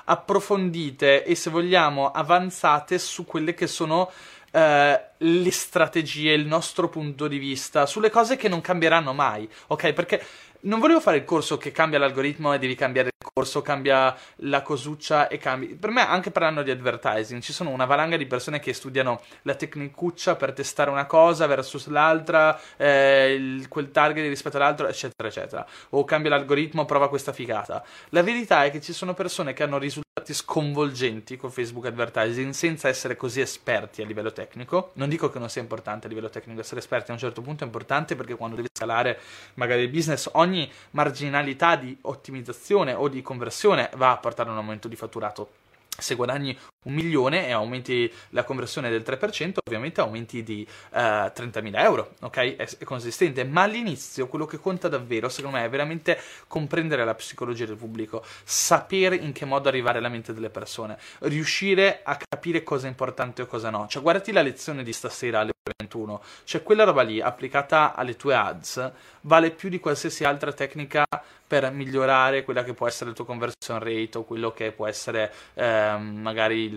[0.04, 4.10] approfondite e, se vogliamo, avanzate su quelle che sono.
[4.52, 9.92] Uh, le strategie, il nostro punto di vista, sulle cose che non cambieranno mai, ok?
[9.92, 10.22] Perché
[10.66, 14.62] non volevo fare il corso che cambia l'algoritmo e devi cambiare il corso, cambia la
[14.62, 15.74] cosuccia e cambi.
[15.74, 19.54] Per me, anche parlando di advertising, ci sono una valanga di persone che studiano la
[19.54, 25.66] tecnicuccia per testare una cosa versus l'altra, eh, il, quel target rispetto all'altro, eccetera, eccetera.
[25.90, 27.84] O cambia l'algoritmo, prova questa figata.
[28.08, 32.88] La verità è che ci sono persone che hanno risultati sconvolgenti con Facebook advertising senza
[32.88, 34.92] essere così esperti a livello tecnico.
[34.94, 37.64] Non dico che non sia importante a livello tecnico essere esperti, a un certo punto
[37.64, 39.20] è importante perché quando devi scalare
[39.54, 44.88] magari il business ogni marginalità di ottimizzazione o di conversione va a portare un aumento
[44.88, 45.50] di fatturato.
[45.98, 51.32] Se guadagni un milione e aumenti la conversione del 3%, ovviamente aumenti di uh, eh,
[51.34, 52.56] 30.000 euro, ok?
[52.56, 57.14] È, è, consistente, ma all'inizio quello che conta davvero, secondo me, è veramente comprendere la
[57.14, 62.62] psicologia del pubblico, sapere in che modo arrivare alla mente delle persone, riuscire a capire
[62.62, 63.86] cosa è importante o cosa no.
[63.88, 68.34] Cioè, guardati la lezione di stasera alle 21, cioè quella roba lì applicata alle tue
[68.34, 71.04] ads vale più di qualsiasi altra tecnica
[71.46, 75.32] per migliorare quella che può essere il tuo conversion rate o quello che può essere
[75.54, 76.75] ehm, magari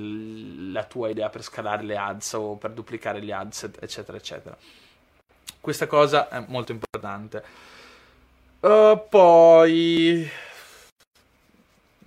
[0.72, 4.58] la tua idea per scalare le ads o per duplicare gli ads, eccetera, eccetera.
[5.62, 7.44] Questa cosa è molto importante.
[8.62, 10.30] Uh, poi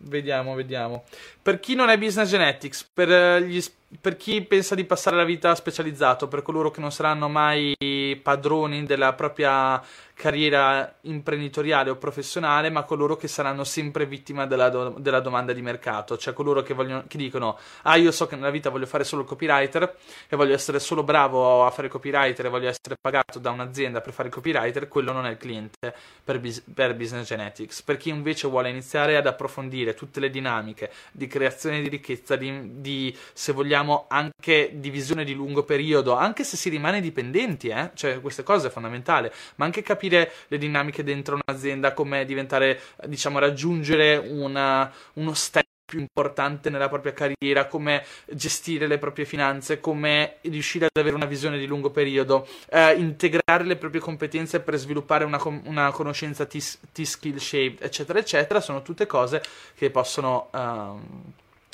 [0.02, 1.04] vediamo, vediamo.
[1.40, 3.62] Per chi non è business genetics, per, gli,
[4.00, 7.74] per, chi pensa di passare la vita specializzato, per coloro che non saranno mai
[8.22, 9.82] padroni della propria
[10.14, 15.62] carriera imprenditoriale o professionale, ma coloro che saranno sempre vittima della, do- della domanda di
[15.62, 19.02] mercato, cioè coloro che, vogliono, che, dicono ah io so che nella vita voglio fare
[19.02, 19.96] solo il copywriter
[20.28, 24.12] e voglio essere solo bravo a fare copywriter e voglio essere pagato da un'azienda per
[24.12, 27.82] fare copywriter, quello non è il cliente per, bis- per Business Genetics.
[27.82, 32.80] Per chi invece vuole iniziare ad approfondire tutte le dinamiche di creazione di ricchezza, di,
[32.80, 37.90] di se vogliamo anche di visione di lungo periodo, anche se si rimane dipendenti, eh?
[37.94, 43.38] cioè queste cose è fondamentale, ma anche capire le dinamiche dentro un'azienda, come diventare, diciamo,
[43.38, 50.36] raggiungere una, uno step più importante nella propria carriera, come gestire le proprie finanze, come
[50.40, 55.24] riuscire ad avere una visione di lungo periodo, eh, integrare le proprie competenze per sviluppare
[55.24, 59.42] una, una conoscenza T-skill shaped, eccetera, eccetera, sono tutte cose
[59.74, 61.32] che possono um,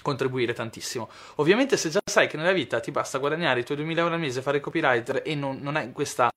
[0.08, 1.10] contribuire tantissimo.
[1.36, 4.20] Ovviamente se già sai che nella vita ti basta guadagnare i tuoi 2000 euro al
[4.20, 6.30] mese, fare copywriter e non, non hai questa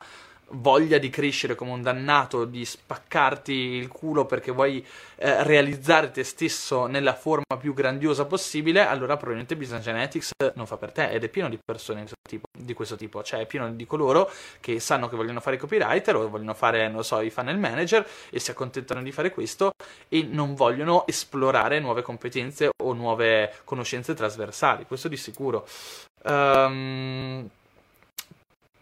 [0.54, 4.86] voglia di crescere come un dannato, di spaccarti il culo perché vuoi
[5.16, 10.78] eh, realizzare te stesso nella forma più grandiosa possibile, allora probabilmente Business Genetics non fa
[10.78, 12.06] per te ed è pieno di persone
[12.58, 16.30] di questo tipo, cioè è pieno di coloro che sanno che vogliono fare copywriter o
[16.30, 19.72] vogliono fare, non so, i funnel manager e si accontentano di fare questo
[20.08, 25.68] e non vogliono esplorare nuove competenze o nuove conoscenze trasversali, questo di sicuro.
[26.24, 27.50] Um,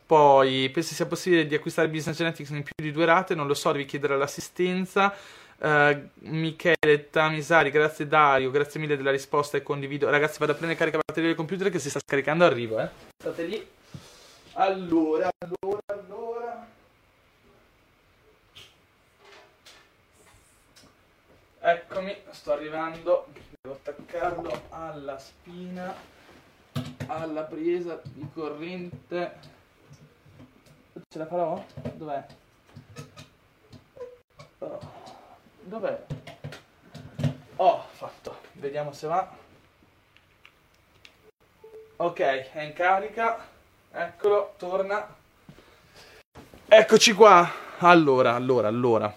[0.10, 3.36] poi, pensi sia possibile di acquistare Business Genetics in più di due rate?
[3.36, 5.14] Non lo so, devi chiedere all'assistenza.
[5.60, 10.10] Uh, Michele Tamisari, grazie Dario, grazie mille della risposta e condivido.
[10.10, 12.90] Ragazzi, vado a prendere carica batteria del computer che si sta scaricando, arrivo, eh.
[13.20, 13.68] State lì.
[14.54, 16.68] Allora, allora, allora.
[21.60, 23.28] Eccomi, sto arrivando.
[23.62, 25.94] Devo attaccarlo alla spina,
[27.06, 29.58] alla presa di corrente.
[31.08, 31.64] Ce la farò?
[31.94, 32.26] Dov'è?
[34.60, 34.80] Oh.
[35.62, 36.06] Dov'è?
[37.58, 38.38] Oh, fatto.
[38.54, 39.36] Vediamo se va.
[41.98, 43.46] Ok, è in carica.
[43.92, 45.16] Eccolo, torna.
[46.68, 47.50] Eccoci qua.
[47.80, 49.16] Allora, allora, allora.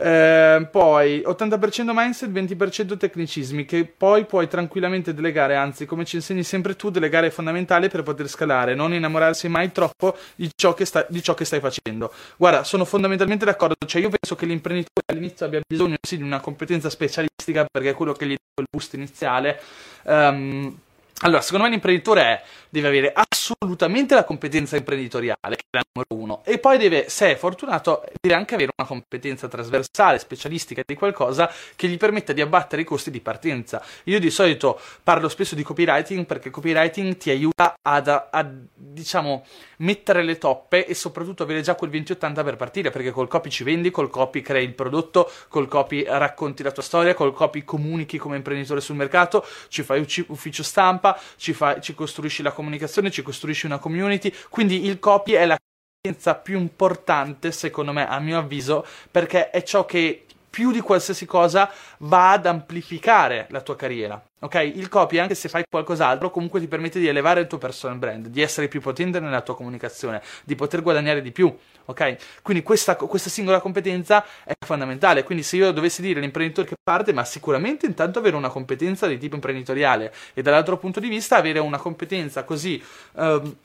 [0.00, 6.44] Eh, poi 80% mindset, 20% tecnicismi che poi puoi tranquillamente delegare, anzi come ci insegni
[6.44, 10.84] sempre tu, delegare è fondamentale per poter scalare, non innamorarsi mai troppo di ciò che,
[10.84, 12.12] sta, di ciò che stai facendo.
[12.36, 16.38] Guarda, sono fondamentalmente d'accordo, cioè io penso che l'imprenditore all'inizio abbia bisogno sì di una
[16.38, 19.60] competenza specialistica perché è quello che gli dà il boost iniziale.
[20.04, 20.78] Um,
[21.22, 26.22] allora, secondo me l'imprenditore è, deve avere assolutamente la competenza imprenditoriale, che è la numero
[26.22, 30.94] uno, e poi deve, se è fortunato, deve anche avere una competenza trasversale, specialistica di
[30.94, 33.82] qualcosa che gli permetta di abbattere i costi di partenza.
[34.04, 39.44] Io di solito parlo spesso di copywriting perché copywriting ti aiuta ad, a, a, diciamo,
[39.78, 43.64] mettere le toppe e soprattutto avere già quel 20-80 per partire, perché col copy ci
[43.64, 48.18] vendi, col copy crei il prodotto, col copy racconti la tua storia, col copy comunichi
[48.18, 53.10] come imprenditore sul mercato, ci fai ufficio stampa, stampa, ci, fa, ci costruisci la comunicazione,
[53.10, 58.18] ci costruisci una community, quindi il copy è la competenza più importante, secondo me, a
[58.18, 63.76] mio avviso, perché è ciò che più di qualsiasi cosa va ad amplificare la tua
[63.76, 64.22] carriera.
[64.40, 64.54] Ok?
[64.74, 68.28] Il copy, anche se fai qualcos'altro, comunque ti permette di elevare il tuo personal brand,
[68.28, 71.54] di essere più potente nella tua comunicazione, di poter guadagnare di più.
[71.86, 72.16] Ok?
[72.42, 75.24] Quindi questa, questa singola competenza è fondamentale.
[75.24, 79.18] Quindi se io dovessi dire all'imprenditore che parte, ma sicuramente intanto avere una competenza di
[79.18, 82.82] tipo imprenditoriale e dall'altro punto di vista avere una competenza così.
[83.14, 83.56] Um,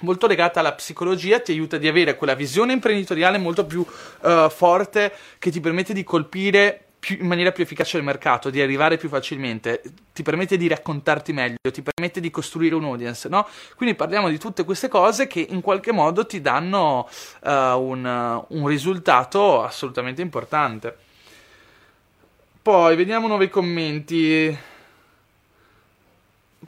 [0.00, 3.84] molto legata alla psicologia, ti aiuta di avere quella visione imprenditoriale molto più
[4.20, 8.60] uh, forte che ti permette di colpire più, in maniera più efficace il mercato, di
[8.60, 9.82] arrivare più facilmente,
[10.12, 13.46] ti permette di raccontarti meglio, ti permette di costruire un audience, no?
[13.76, 17.08] Quindi parliamo di tutte queste cose che in qualche modo ti danno
[17.42, 20.96] uh, un, un risultato assolutamente importante.
[22.60, 24.56] Poi vediamo nuovi commenti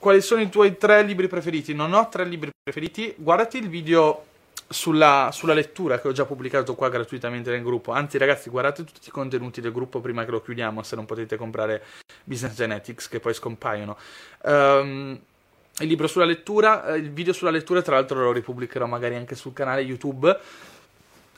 [0.00, 1.74] quali sono i tuoi tre libri preferiti?
[1.74, 3.14] Non ho tre libri preferiti.
[3.18, 4.24] Guardati il video
[4.66, 7.92] sulla, sulla, lettura che ho già pubblicato qua gratuitamente nel gruppo.
[7.92, 11.36] Anzi, ragazzi, guardate tutti i contenuti del gruppo prima che lo chiudiamo, se non potete
[11.36, 11.84] comprare
[12.24, 13.96] Business Genetics, che poi scompaiono.
[14.42, 15.20] Um,
[15.80, 19.34] il libro sulla lettura, eh, il video sulla lettura, tra l'altro lo ripubblicherò magari anche
[19.34, 20.38] sul canale YouTube.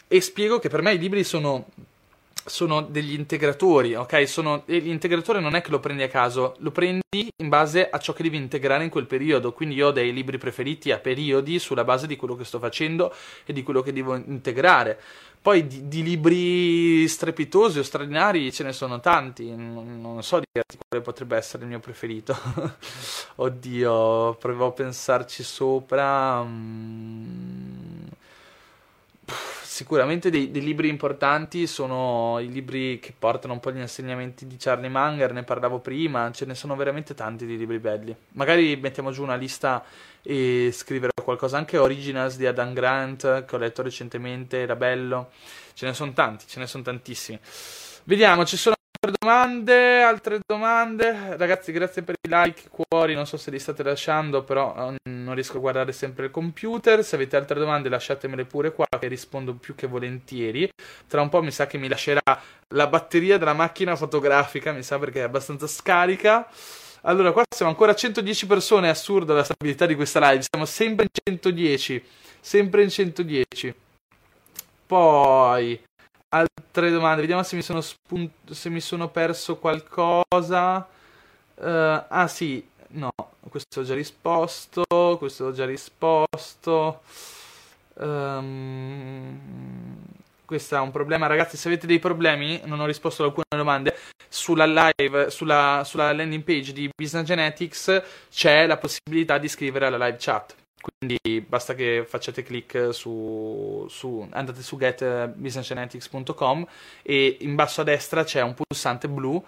[0.07, 1.67] E spiego che per me i libri sono
[2.45, 4.29] sono degli integratori, ok?
[4.29, 7.01] Sono, l'integratore non è che lo prendi a caso, lo prendi
[7.37, 9.53] in base a ciò che devi integrare in quel periodo.
[9.53, 13.15] Quindi io ho dei libri preferiti a periodi sulla base di quello che sto facendo
[13.45, 15.01] e di quello che devo integrare.
[15.43, 20.79] Poi di, di libri strepitosi o straordinari ce ne sono tanti, non, non so dirti
[20.87, 22.37] quale potrebbe essere il mio preferito.
[23.37, 26.43] Oddio, provo a pensarci sopra.
[26.43, 28.02] Mm
[29.73, 34.57] sicuramente dei, dei, libri importanti sono i libri che portano un po' gli insegnamenti di
[34.59, 38.15] Charlie Munger, ne parlavo prima, ce ne sono veramente tanti di libri belli.
[38.33, 39.83] Magari mettiamo giù una lista
[40.21, 45.31] e scriverò qualcosa, anche Originals di Adam Grant che ho letto recentemente, era bello.
[45.73, 47.39] Ce ne sono tanti, ce ne sono tantissimi.
[48.05, 48.75] Vediamo, ci sono
[49.11, 51.37] domande, altre domande.
[51.37, 55.35] Ragazzi, grazie per i like, cuori, non so se li state lasciando, però eh, non
[55.35, 57.03] riesco a guardare sempre il computer.
[57.05, 60.71] Se avete altre domande lasciatemele pure qua che rispondo più che volentieri.
[61.09, 62.21] Tra un po' mi sa che mi lascerà
[62.69, 66.49] la batteria della macchina fotografica, mi sa perché è abbastanza scarica.
[67.03, 70.67] Allora, qua siamo ancora a 110 persone, è assurdo la stabilità di questa live, siamo
[70.67, 72.05] sempre in 110,
[72.41, 73.75] sempre in 110.
[74.87, 75.81] Poi
[76.33, 80.87] altre domande, vediamo se mi sono, spunto, se mi sono perso qualcosa.
[81.55, 83.13] Uh, ah sì, no,
[83.49, 84.85] questo ho già risposto,
[85.19, 87.03] questo ho già risposto.
[87.95, 89.39] Um,
[90.45, 91.57] questo è un problema, ragazzi.
[91.57, 93.97] Se avete dei problemi, non ho risposto ad alcune domande.
[94.29, 100.07] Sulla live, sulla, sulla landing page di Business Genetics c'è la possibilità di scrivere alla
[100.07, 100.55] live chat.
[100.83, 106.67] Quindi basta che facciate clic su, su andate su getbusinessgenetics.com
[107.03, 109.43] e in basso a destra c'è un pulsante blu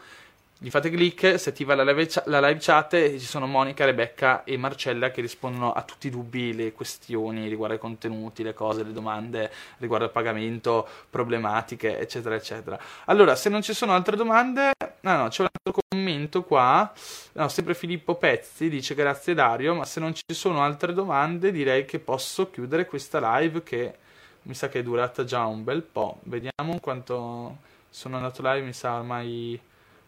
[0.64, 4.44] gli fate click, si attiva la live, la live chat e ci sono Monica, Rebecca
[4.44, 8.82] e Marcella che rispondono a tutti i dubbi, le questioni riguardo ai contenuti, le cose,
[8.82, 12.78] le domande riguardo al pagamento, problematiche, eccetera, eccetera.
[13.06, 14.70] Allora, se non ci sono altre domande,
[15.04, 16.92] no, no, c'è un altro commento qua,
[17.32, 21.84] no, sempre Filippo Pezzi dice grazie Dario, ma se non ci sono altre domande direi
[21.84, 23.94] che posso chiudere questa live che
[24.42, 26.20] mi sa che è durata già un bel po'.
[26.24, 29.60] Vediamo quanto sono andato live, mi sa ormai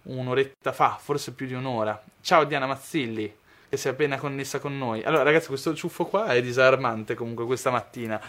[0.04, 2.02] un'oretta fa, forse più di un'ora.
[2.20, 3.34] Ciao Diana Mazzilli,
[3.68, 5.02] che è appena connessa con noi.
[5.02, 8.20] Allora, ragazzi, questo ciuffo qua è disarmante comunque questa mattina.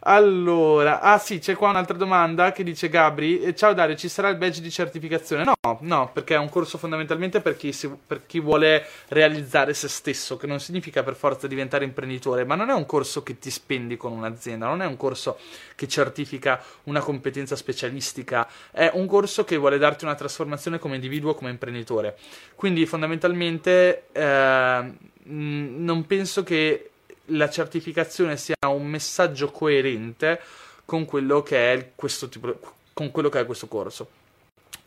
[0.00, 4.28] Allora, ah sì, c'è qua un'altra domanda che dice Gabri, eh, ciao Dario, ci sarà
[4.28, 5.42] il badge di certificazione?
[5.42, 9.88] No, no, perché è un corso fondamentalmente per chi, si, per chi vuole realizzare se
[9.88, 13.50] stesso, che non significa per forza diventare imprenditore, ma non è un corso che ti
[13.50, 15.36] spendi con un'azienda, non è un corso
[15.74, 21.34] che certifica una competenza specialistica, è un corso che vuole darti una trasformazione come individuo,
[21.34, 22.16] come imprenditore.
[22.54, 24.92] Quindi fondamentalmente eh,
[25.24, 26.87] non penso che
[27.28, 30.40] la certificazione sia un messaggio coerente
[30.84, 32.58] con quello che è questo, tipo,
[32.92, 34.08] con quello che è questo corso.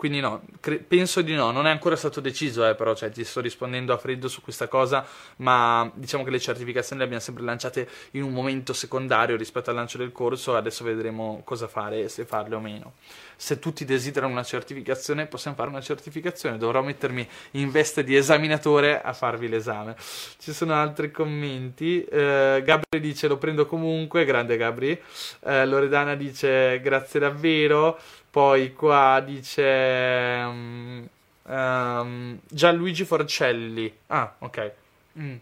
[0.02, 3.24] Quindi no, cre- penso di no, non è ancora stato deciso, eh, però cioè, ti
[3.24, 7.44] sto rispondendo a freddo su questa cosa, ma diciamo che le certificazioni le abbiamo sempre
[7.44, 12.26] lanciate in un momento secondario rispetto al lancio del corso, adesso vedremo cosa fare, se
[12.26, 12.94] farle o meno.
[13.36, 19.04] Se tutti desiderano una certificazione, possiamo fare una certificazione, dovrò mettermi in veste di esaminatore
[19.04, 19.96] a farvi l'esame.
[20.00, 25.00] Ci sono altri commenti, eh, Gabri dice lo prendo comunque, grande Gabri,
[25.42, 28.00] eh, Loredana dice grazie davvero,
[28.32, 31.08] poi qua dice um,
[31.44, 33.94] um, Gianluigi Forcelli.
[34.08, 34.72] Ah, ok.
[35.20, 35.36] Mm.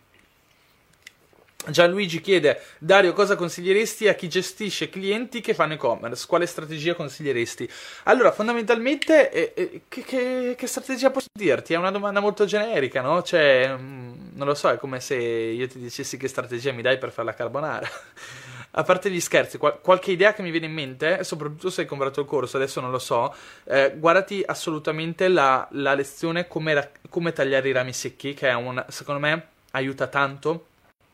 [1.67, 6.25] Gianluigi chiede, Dario, cosa consiglieresti a chi gestisce clienti che fanno e-commerce?
[6.25, 7.69] Quale strategia consiglieresti?
[8.05, 11.73] Allora, fondamentalmente, eh, eh, che, che, che, strategia posso dirti?
[11.73, 13.21] È una domanda molto generica, no?
[13.21, 16.81] Cioè, mh, mm, non lo so, è come se io ti dicessi che strategia mi
[16.81, 17.87] dai per fare la carbonara
[18.71, 21.87] a parte gli scherzi, qual- qualche idea che mi viene in mente, soprattutto se hai
[21.87, 23.33] comprato il corso, adesso non lo so,
[23.65, 28.53] eh, guardati assolutamente la, la lezione come, ra- come, tagliare i rami secchi, che è
[28.53, 30.65] un, secondo me aiuta tanto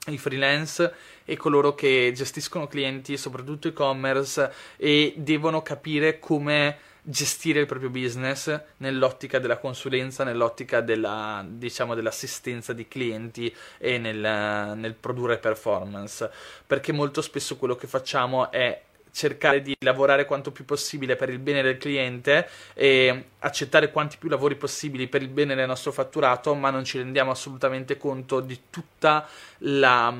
[0.07, 0.93] i freelance
[1.23, 6.77] e coloro che gestiscono clienti, soprattutto e-commerce, e devono capire come
[7.07, 14.75] gestire il proprio business nell'ottica della consulenza, nell'ottica della, diciamo, dell'assistenza di clienti e nel,
[14.75, 16.29] nel produrre performance,
[16.65, 18.81] perché molto spesso quello che facciamo è
[19.11, 24.27] cercare di lavorare quanto più possibile per il bene del cliente e accettare quanti più
[24.27, 28.63] lavori possibili per il bene del nostro fatturato, ma non ci rendiamo assolutamente conto di
[28.69, 29.25] tutta
[29.59, 30.13] la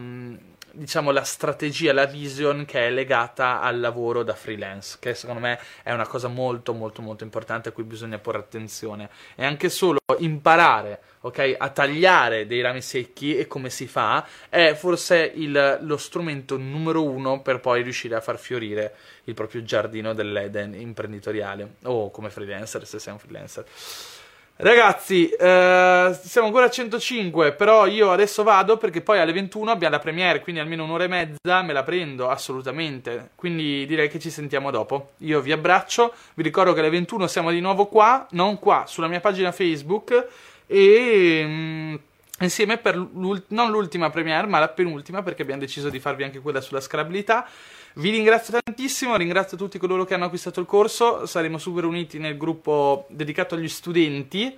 [0.76, 5.60] diciamo, la strategia, la vision che è legata al lavoro da freelance, che secondo me
[5.84, 9.10] è una cosa molto molto molto importante a cui bisogna porre attenzione.
[9.36, 14.74] E anche solo imparare, ok, a tagliare dei rami secchi e come si fa, è
[14.74, 18.96] forse il, lo strumento numero uno per poi riuscire a far fiorire
[19.26, 23.66] il proprio giardino dell'Eden imprenditoriale o come freelancer se sei un freelancer.
[24.58, 29.96] Ragazzi, eh, siamo ancora a 105, però io adesso vado perché poi alle 21 abbiamo
[29.96, 33.32] la premiere, quindi almeno un'ora e mezza me la prendo assolutamente.
[33.36, 35.12] Quindi direi che ci sentiamo dopo.
[35.20, 39.08] Io vi abbraccio, vi ricordo che alle 21 siamo di nuovo qua, non qua, sulla
[39.08, 40.26] mia pagina Facebook
[40.68, 41.96] e mm,
[42.40, 46.40] insieme per l'ult- non l'ultima premiere, ma la penultima perché abbiamo deciso di farvi anche
[46.40, 47.46] quella sulla scalabilità.
[47.98, 52.36] Vi ringrazio tantissimo, ringrazio tutti coloro che hanno acquistato il corso, saremo super uniti nel
[52.36, 54.54] gruppo dedicato agli studenti.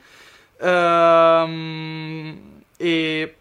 [0.59, 3.35] Ehm, e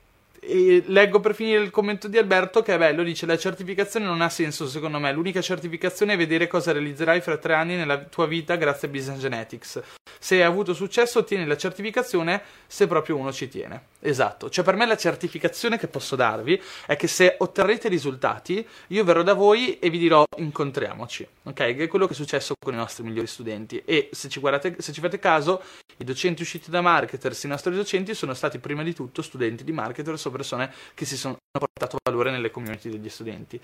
[0.47, 4.20] e leggo per finire il commento di Alberto che è bello, dice la certificazione non
[4.20, 8.26] ha senso secondo me, l'unica certificazione è vedere cosa realizzerai fra tre anni nella tua
[8.26, 9.82] vita grazie a Business Genetics.
[10.18, 13.94] Se hai avuto successo ottieni la certificazione se proprio uno ci tiene.
[14.01, 19.05] Esatto, cioè per me la certificazione che posso darvi è che se otterrete risultati io
[19.05, 21.55] verrò da voi e vi dirò incontriamoci, ok?
[21.55, 24.76] Che è quello che è successo con i nostri migliori studenti e se ci, guardate,
[24.78, 25.62] se ci fate caso
[25.99, 29.72] i docenti usciti da marketers, i nostri docenti sono stati prima di tutto studenti di
[29.72, 33.61] marketers o persone che si sono portato valore nelle community degli studenti.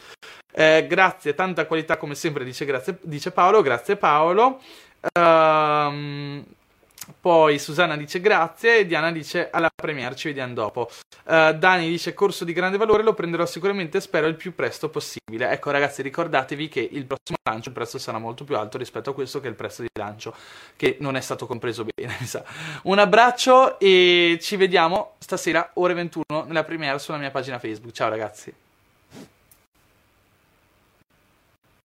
[0.52, 4.60] Eh, grazie, tanta qualità come sempre, dice, grazie, dice Paolo, grazie Paolo.
[5.18, 6.44] Um,
[7.20, 10.88] poi Susanna dice grazie Diana dice alla premiere, ci vediamo dopo.
[11.24, 15.50] Uh, Dani dice corso di grande valore, lo prenderò sicuramente, spero il più presto possibile.
[15.50, 19.14] Ecco ragazzi, ricordatevi che il prossimo lancio il prezzo sarà molto più alto rispetto a
[19.14, 20.34] questo che è il prezzo di lancio,
[20.76, 22.44] che non è stato compreso bene, mi sa.
[22.84, 27.92] Un abbraccio e ci vediamo stasera ore 21 nella premiere sulla mia pagina Facebook.
[27.92, 28.61] Ciao ragazzi.